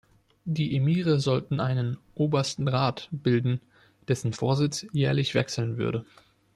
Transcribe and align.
Die 0.45 0.75
Emire 0.75 1.19
sollten 1.19 1.59
einen 1.59 1.95
"Obersten 2.15 2.67
Rat" 2.67 3.07
bilden, 3.11 3.61
dessen 4.07 4.33
Vorsitz 4.33 4.87
jährlich 4.93 5.35
wechseln 5.35 5.77
würde. 5.77 6.07